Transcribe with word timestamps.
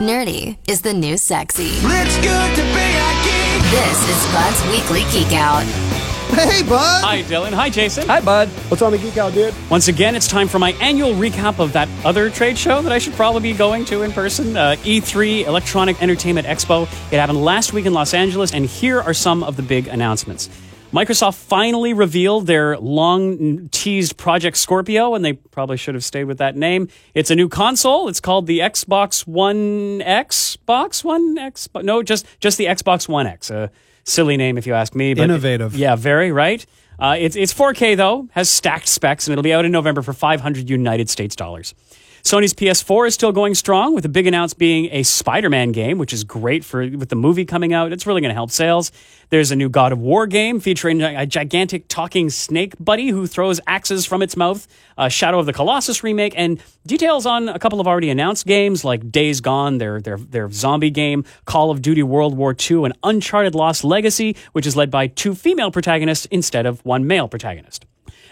Nerdy 0.00 0.56
is 0.68 0.82
the 0.82 0.92
new 0.92 1.16
sexy. 1.16 1.68
It's 1.68 2.16
good 2.16 2.56
to 2.56 2.62
be 2.62 2.86
a 2.98 3.10
geek. 3.22 3.62
This 3.70 4.08
is 4.08 4.32
Bud's 4.32 4.60
Weekly 4.66 5.04
Geek 5.12 5.32
Out. 5.38 5.62
Hey, 6.34 6.62
bud. 6.64 7.04
Hi, 7.04 7.22
Dylan. 7.22 7.52
Hi, 7.52 7.70
Jason. 7.70 8.08
Hi, 8.08 8.20
bud. 8.20 8.48
What's 8.68 8.82
on 8.82 8.90
the 8.90 8.98
Geek 8.98 9.16
Out, 9.18 9.34
dude? 9.34 9.54
Once 9.70 9.86
again, 9.86 10.16
it's 10.16 10.26
time 10.26 10.48
for 10.48 10.58
my 10.58 10.72
annual 10.80 11.12
recap 11.12 11.60
of 11.60 11.72
that 11.74 11.88
other 12.04 12.28
trade 12.28 12.58
show 12.58 12.82
that 12.82 12.90
I 12.90 12.98
should 12.98 13.12
probably 13.12 13.42
be 13.42 13.52
going 13.56 13.84
to 13.84 14.02
in 14.02 14.10
person 14.10 14.56
uh, 14.56 14.74
E3 14.82 15.46
Electronic 15.46 16.02
Entertainment 16.02 16.48
Expo. 16.48 16.84
It 17.12 17.20
happened 17.20 17.44
last 17.44 17.72
week 17.72 17.86
in 17.86 17.92
Los 17.92 18.14
Angeles, 18.14 18.52
and 18.52 18.66
here 18.66 19.00
are 19.00 19.14
some 19.14 19.44
of 19.44 19.54
the 19.54 19.62
big 19.62 19.86
announcements. 19.86 20.48
Microsoft 20.94 21.34
finally 21.34 21.92
revealed 21.92 22.46
their 22.46 22.78
long 22.78 23.68
teased 23.72 24.16
Project 24.16 24.56
Scorpio, 24.56 25.16
and 25.16 25.24
they 25.24 25.32
probably 25.32 25.76
should 25.76 25.96
have 25.96 26.04
stayed 26.04 26.24
with 26.24 26.38
that 26.38 26.54
name. 26.54 26.86
It's 27.14 27.32
a 27.32 27.34
new 27.34 27.48
console. 27.48 28.08
It's 28.08 28.20
called 28.20 28.46
the 28.46 28.60
Xbox 28.60 29.26
One 29.26 30.02
X. 30.02 30.54
Box 30.54 31.02
One 31.02 31.36
X? 31.36 31.68
No, 31.82 32.04
just 32.04 32.24
just 32.38 32.58
the 32.58 32.66
Xbox 32.66 33.08
One 33.08 33.26
X. 33.26 33.50
A 33.50 33.72
silly 34.04 34.36
name, 34.36 34.56
if 34.56 34.68
you 34.68 34.74
ask 34.74 34.94
me. 34.94 35.14
But 35.14 35.24
Innovative. 35.24 35.74
yeah, 35.74 35.96
very 35.96 36.30
right. 36.30 36.64
Uh, 36.96 37.16
it's 37.18 37.34
it's 37.34 37.52
4K 37.52 37.96
though, 37.96 38.28
has 38.30 38.48
stacked 38.48 38.86
specs, 38.86 39.26
and 39.26 39.32
it'll 39.32 39.42
be 39.42 39.52
out 39.52 39.64
in 39.64 39.72
November 39.72 40.00
for 40.00 40.12
500 40.12 40.70
United 40.70 41.10
States 41.10 41.34
dollars. 41.34 41.74
Sony's 42.24 42.54
PS4 42.54 43.08
is 43.08 43.12
still 43.12 43.32
going 43.32 43.54
strong, 43.54 43.94
with 43.94 44.02
the 44.02 44.08
big 44.08 44.26
announce 44.26 44.54
being 44.54 44.88
a 44.92 45.02
Spider-Man 45.02 45.72
game, 45.72 45.98
which 45.98 46.10
is 46.10 46.24
great 46.24 46.64
for 46.64 46.88
with 46.88 47.10
the 47.10 47.16
movie 47.16 47.44
coming 47.44 47.74
out. 47.74 47.92
It's 47.92 48.06
really 48.06 48.22
going 48.22 48.30
to 48.30 48.34
help 48.34 48.50
sales. 48.50 48.92
There's 49.28 49.50
a 49.50 49.56
new 49.56 49.68
God 49.68 49.92
of 49.92 49.98
War 49.98 50.26
game 50.26 50.58
featuring 50.58 51.02
a 51.02 51.26
gigantic 51.26 51.86
talking 51.86 52.30
snake 52.30 52.76
buddy 52.80 53.08
who 53.08 53.26
throws 53.26 53.60
axes 53.66 54.06
from 54.06 54.22
its 54.22 54.38
mouth. 54.38 54.66
A 54.96 55.10
Shadow 55.10 55.38
of 55.38 55.44
the 55.44 55.52
Colossus 55.52 56.02
remake, 56.02 56.32
and 56.34 56.62
details 56.86 57.26
on 57.26 57.50
a 57.50 57.58
couple 57.58 57.78
of 57.78 57.86
already 57.86 58.08
announced 58.08 58.46
games 58.46 58.86
like 58.86 59.12
Days 59.12 59.42
Gone, 59.42 59.76
their 59.76 60.00
their 60.00 60.16
their 60.16 60.50
zombie 60.50 60.88
game, 60.88 61.26
Call 61.44 61.70
of 61.70 61.82
Duty 61.82 62.02
World 62.02 62.38
War 62.38 62.56
II, 62.58 62.84
and 62.84 62.94
Uncharted 63.02 63.54
Lost 63.54 63.84
Legacy, 63.84 64.34
which 64.52 64.66
is 64.66 64.74
led 64.74 64.90
by 64.90 65.08
two 65.08 65.34
female 65.34 65.70
protagonists 65.70 66.24
instead 66.30 66.64
of 66.64 66.82
one 66.86 67.06
male 67.06 67.28
protagonist. 67.28 67.84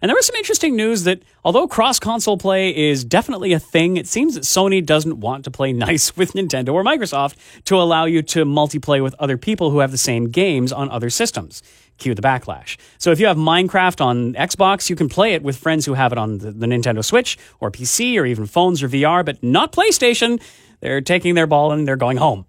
And 0.00 0.08
there 0.08 0.16
was 0.16 0.26
some 0.26 0.36
interesting 0.36 0.76
news 0.76 1.04
that 1.04 1.22
although 1.44 1.66
cross 1.66 1.98
console 1.98 2.36
play 2.36 2.74
is 2.74 3.04
definitely 3.04 3.52
a 3.52 3.58
thing, 3.58 3.96
it 3.96 4.06
seems 4.06 4.34
that 4.34 4.44
Sony 4.44 4.84
doesn't 4.84 5.20
want 5.20 5.44
to 5.44 5.50
play 5.50 5.72
nice 5.86 6.16
with 6.16 6.32
Nintendo 6.32 6.72
or 6.72 6.82
Microsoft 6.82 7.36
to 7.64 7.76
allow 7.76 8.04
you 8.04 8.22
to 8.22 8.44
multiplayer 8.44 9.02
with 9.02 9.14
other 9.18 9.36
people 9.36 9.70
who 9.70 9.80
have 9.80 9.90
the 9.90 9.98
same 9.98 10.28
games 10.28 10.72
on 10.72 10.90
other 10.90 11.10
systems. 11.10 11.62
Cue 11.98 12.14
the 12.14 12.22
backlash. 12.22 12.76
So 12.98 13.10
if 13.10 13.20
you 13.20 13.26
have 13.26 13.36
Minecraft 13.36 14.00
on 14.00 14.34
Xbox, 14.34 14.88
you 14.88 14.96
can 14.96 15.08
play 15.08 15.34
it 15.34 15.42
with 15.42 15.56
friends 15.56 15.84
who 15.84 15.94
have 15.94 16.12
it 16.12 16.18
on 16.18 16.38
the, 16.38 16.50
the 16.50 16.66
Nintendo 16.66 17.04
Switch 17.04 17.36
or 17.60 17.70
PC 17.70 18.18
or 18.18 18.24
even 18.24 18.46
phones 18.46 18.82
or 18.82 18.88
VR, 18.88 19.24
but 19.24 19.42
not 19.42 19.72
PlayStation. 19.72 20.40
They're 20.80 21.02
taking 21.02 21.34
their 21.34 21.46
ball 21.46 21.72
and 21.72 21.86
they're 21.86 21.96
going 21.96 22.16
home. 22.16 22.46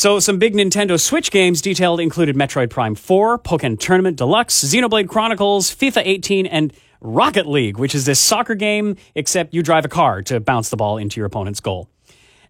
So, 0.00 0.18
some 0.18 0.38
big 0.38 0.54
Nintendo 0.54 0.98
Switch 0.98 1.30
games 1.30 1.60
detailed 1.60 2.00
included 2.00 2.34
Metroid 2.34 2.70
Prime 2.70 2.94
4, 2.94 3.38
Pokken 3.40 3.78
Tournament 3.78 4.16
Deluxe, 4.16 4.64
Xenoblade 4.64 5.10
Chronicles, 5.10 5.70
FIFA 5.70 6.00
18, 6.06 6.46
and 6.46 6.72
Rocket 7.02 7.46
League, 7.46 7.76
which 7.76 7.94
is 7.94 8.06
this 8.06 8.18
soccer 8.18 8.54
game, 8.54 8.96
except 9.14 9.52
you 9.52 9.62
drive 9.62 9.84
a 9.84 9.90
car 9.90 10.22
to 10.22 10.40
bounce 10.40 10.70
the 10.70 10.76
ball 10.78 10.96
into 10.96 11.20
your 11.20 11.26
opponent's 11.26 11.60
goal. 11.60 11.86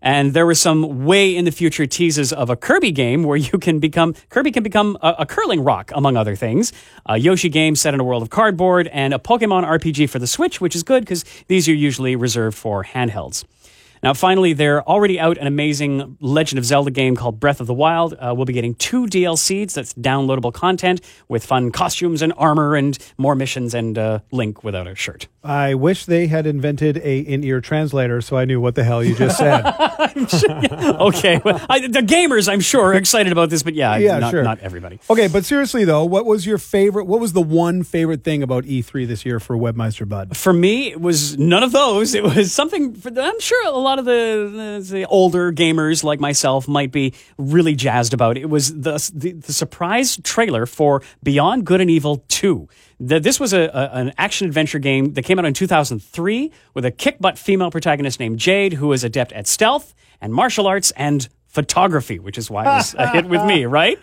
And 0.01 0.33
there 0.33 0.47
were 0.47 0.55
some 0.55 1.05
way 1.05 1.35
in 1.35 1.45
the 1.45 1.51
future 1.51 1.87
teases 1.87 2.33
of 2.33 2.51
a 2.51 2.57
Kirby 2.57 2.93
game 2.93 3.25
where 3.25 3.37
you 3.37 3.59
can 3.59 3.81
become, 3.81 4.15
Kirby 4.29 4.53
can 4.53 4.63
become 4.63 4.97
a, 5.03 5.17
a 5.19 5.27
curling 5.27 5.65
rock, 5.65 5.91
among 5.93 6.17
other 6.17 6.37
things. 6.37 6.73
A 7.07 7.19
Yoshi 7.19 7.49
game 7.49 7.75
set 7.75 7.95
in 7.95 7.99
a 7.99 8.05
world 8.05 8.23
of 8.23 8.31
cardboard, 8.31 8.87
and 8.93 9.13
a 9.13 9.19
Pokemon 9.19 9.67
RPG 9.67 10.09
for 10.09 10.21
the 10.21 10.29
Switch, 10.29 10.61
which 10.61 10.77
is 10.77 10.85
good 10.85 11.03
because 11.03 11.25
these 11.49 11.69
are 11.69 11.75
usually 11.75 12.15
reserved 12.15 12.57
for 12.57 12.85
handhelds. 12.85 13.45
Now, 14.03 14.15
finally, 14.15 14.53
they're 14.55 14.83
already 14.89 15.21
out 15.21 15.37
an 15.39 15.47
amazing 15.47 16.17
Legend 16.21 16.59
of 16.59 16.65
Zelda 16.65 16.91
game 16.91 17.17
called 17.17 17.39
Breath 17.39 17.61
of 17.61 17.67
the 17.67 17.75
Wild. 17.75 18.15
Uh, 18.15 18.33
we'll 18.35 18.47
be 18.47 18.53
getting 18.55 18.75
two 18.75 19.07
DLCs. 19.07 19.75
That's 19.75 19.93
downloadable 19.95 20.53
content 20.53 21.01
with 21.29 21.45
fun 21.45 21.71
costumes 21.71 22.23
and 22.23 22.33
armor 22.37 22.77
and 22.77 22.99
more 23.19 23.35
missions 23.35 23.75
and 23.75 23.99
uh, 23.99 24.21
Link 24.31 24.65
without 24.65 24.87
a 24.87 24.95
shirt. 24.95 25.29
I 25.45 25.75
wish 25.75 26.05
they 26.07 26.27
had 26.27 26.47
invented 26.47 26.99
a 26.99 27.21
in-ear 27.21 27.61
translator 27.61 28.21
so 28.21 28.37
I 28.37 28.45
knew 28.45 28.61
what 28.61 28.75
the 28.75 28.85
hell 28.85 29.03
you 29.03 29.15
just 29.15 29.39
said. 29.39 29.65
okay, 31.01 31.41
well, 31.45 31.61
I, 31.69 31.87
the 31.87 32.01
gamers, 32.01 32.51
I'm 32.51 32.61
sure, 32.61 32.85
are 32.87 32.95
excited 32.95 33.33
about 33.33 33.51
this, 33.51 33.63
but 33.63 33.75
yeah, 33.75 33.97
Yeah, 33.97 34.19
not, 34.19 34.31
sure. 34.31 34.43
not 34.43 34.59
everybody. 34.61 35.01
okay, 35.09 35.29
but 35.29 35.45
seriously 35.45 35.85
though, 35.85 36.05
what 36.05 36.27
was 36.27 36.47
your 36.47 36.59
favorite? 36.59 37.05
What 37.05 37.21
was 37.21 37.33
the 37.33 37.41
one 37.43 37.83
favorite 37.83 38.23
thing 38.25 38.43
about 38.43 38.65
E3 38.65 39.07
this 39.07 39.25
year 39.25 39.41
for 39.41 39.57
Webmaster 39.57 40.07
Bud? 40.09 40.37
For 40.37 40.53
me, 40.53 40.91
it 40.91 41.01
was 41.01 41.39
none 41.39 41.63
of 41.63 41.73
those. 41.73 42.15
It 42.15 42.23
was 42.23 42.53
something 42.53 42.95
for, 42.95 43.09
I'm 43.19 43.41
sure 43.41 43.67
a 43.67 43.71
lot 43.71 43.90
of 43.99 44.05
the, 44.05 44.81
the, 44.81 44.93
the 44.93 45.07
older 45.07 45.53
gamers 45.53 46.05
like 46.05 46.21
myself 46.21 46.69
might 46.69 46.93
be 46.93 47.15
really 47.39 47.75
jazzed 47.75 48.15
about. 48.15 48.37
It 48.37 48.49
was 48.49 48.81
the, 48.81 49.11
the, 49.15 49.33
the 49.33 49.53
surprise 49.53 50.19
trailer 50.23 50.67
for 50.67 51.03
Beyond 51.23 51.67
Good 51.67 51.81
and 51.81 51.91
Evil 51.91 52.25
2. 52.29 52.69
The, 53.01 53.21
this 53.21 53.41
was 53.41 53.53
a, 53.53 53.63
a, 53.63 53.91
an 53.93 54.13
action 54.19 54.47
adventure 54.47 54.79
game 54.79 55.15
that 55.15 55.23
came 55.23 55.39
out 55.39 55.45
in 55.45 55.55
2003 55.55 56.53
with 56.75 56.85
a 56.85 56.91
kick 56.91 57.19
butt 57.19 57.39
female 57.39 57.71
protagonist 57.71 58.21
named 58.21 58.39
Jade, 58.39 58.75
who 58.75 58.93
is 58.93 59.05
adept 59.05 59.33
at 59.33 59.47
stealth 59.47 59.95
and 60.21 60.33
martial 60.33 60.67
arts 60.67 60.91
and 60.93 61.29
photography, 61.49 62.19
which 62.19 62.39
is 62.39 62.51
why 62.51 62.63
it 62.63 62.77
was 62.77 62.95
a 62.95 63.09
hit 63.09 63.27
with 63.27 63.45
me, 63.45 63.65
right? 63.67 63.99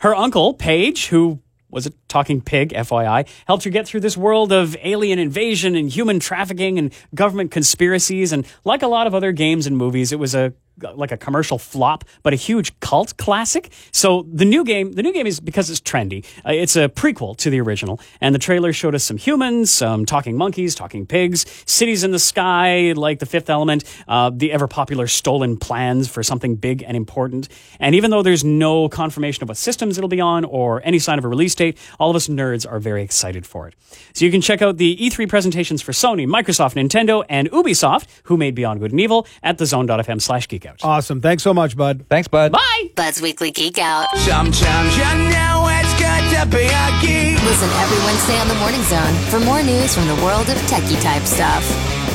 Her 0.00 0.14
uncle, 0.14 0.54
Pey'j, 0.54 1.08
who 1.08 1.40
was 1.72 1.86
a 1.86 1.90
talking 2.06 2.40
pig, 2.40 2.72
FYI, 2.72 3.28
helped 3.46 3.64
her 3.64 3.70
get 3.70 3.88
through 3.88 4.00
this 4.00 4.16
world 4.16 4.52
of 4.52 4.76
alien 4.82 5.18
invasion 5.18 5.74
and 5.74 5.88
human 5.88 6.20
trafficking 6.20 6.78
and 6.78 6.92
government 7.14 7.50
conspiracies. 7.50 8.32
And 8.32 8.46
like 8.64 8.82
a 8.82 8.88
lot 8.88 9.06
of 9.06 9.14
other 9.14 9.32
games 9.32 9.66
and 9.66 9.76
movies, 9.76 10.12
it 10.12 10.18
was 10.18 10.34
a 10.34 10.52
like 10.80 11.12
a 11.12 11.16
commercial 11.16 11.58
flop, 11.58 12.04
but 12.22 12.32
a 12.32 12.36
huge 12.36 12.78
cult 12.80 13.16
classic. 13.16 13.72
So 13.92 14.26
the 14.32 14.44
new 14.44 14.64
game, 14.64 14.92
the 14.92 15.02
new 15.02 15.12
game 15.12 15.26
is 15.26 15.40
because 15.40 15.70
it's 15.70 15.80
trendy. 15.80 16.24
Uh, 16.46 16.52
it's 16.52 16.76
a 16.76 16.88
prequel 16.88 17.36
to 17.38 17.50
the 17.50 17.60
original, 17.60 18.00
and 18.20 18.34
the 18.34 18.38
trailer 18.38 18.72
showed 18.72 18.94
us 18.94 19.04
some 19.04 19.16
humans, 19.16 19.70
some 19.70 20.06
talking 20.06 20.36
monkeys, 20.36 20.74
talking 20.74 21.06
pigs, 21.06 21.46
cities 21.66 22.04
in 22.04 22.10
the 22.10 22.18
sky 22.18 22.92
like 22.96 23.18
the 23.18 23.26
Fifth 23.26 23.50
Element, 23.50 23.84
uh, 24.08 24.30
the 24.32 24.52
ever 24.52 24.66
popular 24.66 25.06
stolen 25.06 25.56
plans 25.56 26.08
for 26.08 26.22
something 26.22 26.56
big 26.56 26.82
and 26.82 26.96
important. 26.96 27.48
And 27.78 27.94
even 27.94 28.10
though 28.10 28.22
there's 28.22 28.44
no 28.44 28.88
confirmation 28.88 29.42
of 29.42 29.48
what 29.48 29.58
systems 29.58 29.98
it'll 29.98 30.08
be 30.08 30.20
on 30.20 30.44
or 30.44 30.80
any 30.84 30.98
sign 30.98 31.18
of 31.18 31.24
a 31.24 31.28
release 31.28 31.54
date, 31.54 31.78
all 31.98 32.10
of 32.10 32.16
us 32.16 32.28
nerds 32.28 32.70
are 32.70 32.78
very 32.78 33.02
excited 33.02 33.46
for 33.46 33.68
it. 33.68 33.74
So 34.14 34.24
you 34.24 34.30
can 34.30 34.40
check 34.40 34.62
out 34.62 34.76
the 34.76 34.96
E3 34.96 35.28
presentations 35.28 35.82
for 35.82 35.92
Sony, 35.92 36.26
Microsoft, 36.26 36.74
Nintendo, 36.74 37.24
and 37.28 37.50
Ubisoft, 37.50 38.06
who 38.24 38.36
made 38.36 38.54
Beyond 38.54 38.80
Good 38.80 38.92
and 38.92 39.00
Evil, 39.00 39.26
at 39.42 39.58
thezone.fm 39.58 40.20
slash 40.62 40.74
geekout. 40.74 40.84
Awesome. 40.84 41.20
Thanks 41.20 41.42
so 41.42 41.54
much, 41.54 41.76
Bud. 41.76 42.06
Thanks, 42.08 42.28
bud. 42.28 42.52
Bye! 42.52 42.90
Bud's 42.94 43.20
Weekly 43.20 43.50
Geek 43.50 43.78
Out. 43.78 44.08
Sometimes 44.18 44.96
you 44.96 45.30
know 45.30 45.66
it's 45.68 45.92
good 45.98 46.40
to 46.40 46.46
be 46.56 46.64
a 46.64 47.00
geek. 47.00 47.42
Listen 47.42 47.68
every 47.80 47.98
Wednesday 48.04 48.38
on 48.38 48.48
the 48.48 48.54
Morning 48.56 48.82
Zone 48.82 49.14
for 49.30 49.40
more 49.40 49.62
news 49.62 49.94
from 49.94 50.06
the 50.08 50.16
world 50.24 50.48
of 50.48 50.56
techie 50.68 51.00
type 51.02 51.22
stuff. 51.22 52.11